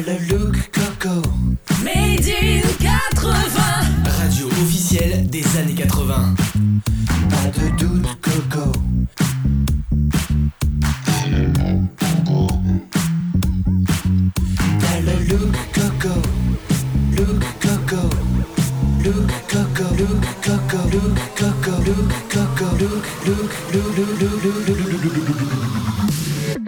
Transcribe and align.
Le 0.00 0.18
look 0.28 0.56
coco. 0.72 1.22
Made 1.84 2.26
in 2.26 2.62
80. 2.80 3.30
Radio 4.04 4.48
officielle 4.48 5.30
des 5.30 5.44
années 5.56 5.76
80. 5.84 6.34
Pas 7.30 7.48
de 7.56 7.68
doute 7.76 8.08
coco. 8.20 8.72
T'as 14.80 15.00
le 15.00 15.16
look 15.28 15.54
coco. 15.72 16.20
Look 17.16 17.44
coco. 17.60 18.10
Look 19.04 19.30
coco. 19.48 19.84
Look 19.96 20.24
coco. 20.42 20.78
Look 20.90 21.14
coco. 21.36 21.72
Look 21.86 22.10
coco. 22.28 22.66
Look 22.80 23.04
look 23.24 23.52
look 23.72 23.96
look 23.96 24.22
look 24.22 24.42
look 24.42 24.66
look 24.66 25.04
look 25.04 25.28
look 25.28 26.63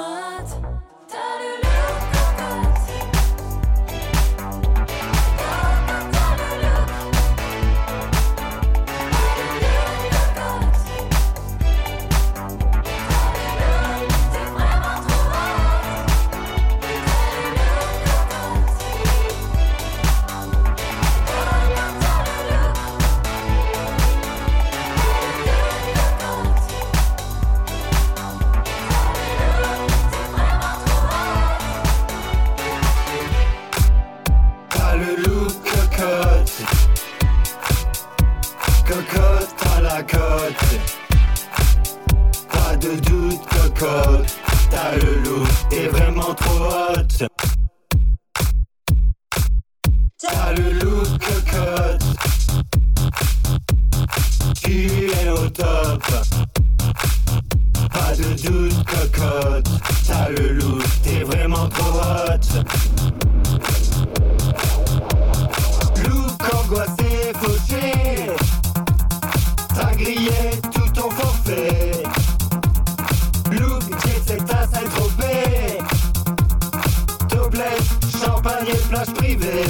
droite, 0.00 0.60
t'as 1.08 1.34
le 1.40 2.09
de 42.94 43.00
doute 43.00 43.40
cocotte 43.48 44.36
T'as 44.70 44.96
le 44.96 45.22
look 45.22 45.48
est 45.72 45.88
vraiment 45.88 46.34
trop 46.34 46.64
hot 46.64 47.26
champagne 78.70 78.74
et 78.74 78.88
plage 78.88 79.14
privée 79.14 79.64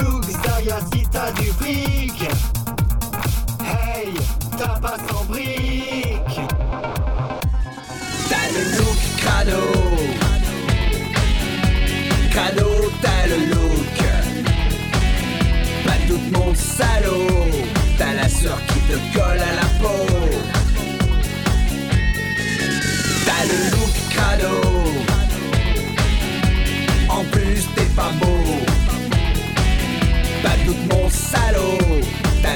Look 0.00 0.24
Zaria 0.44 0.78
si 0.92 1.06
t'as 1.10 1.32
du 1.32 1.46
fric 1.52 2.28
Hey, 3.60 4.14
t'as 4.58 4.78
pas 4.80 4.96
sans 5.08 5.24
brique 5.24 6.40
T'as 8.28 8.48
le 8.52 8.78
look 8.78 8.98
crado. 9.18 9.62
Crado, 12.30 12.68
t'as 13.02 13.26
le 13.28 13.36
look. 13.46 13.98
Pas 15.84 15.98
doute, 16.08 16.32
mon 16.32 16.54
salaud. 16.54 17.50
T'as 17.98 18.14
la 18.14 18.28
sœur 18.28 18.58
qui 18.66 18.80
te 18.80 19.18
colle 19.18 19.40
à 19.40 19.54
la 19.54 19.68
peau. 19.80 20.23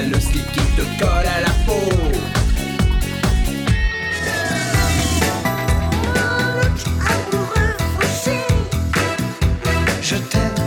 le 0.07 0.19
slip 0.19 0.45
qui 0.51 0.59
te 0.59 0.81
colle 0.99 1.27
à 1.27 1.41
la 1.41 1.49
peau. 1.65 1.73
Look 6.15 6.77
amoureux 7.09 7.75
aussi. 7.99 8.37
Je 10.01 10.15
t'aime. 10.15 10.58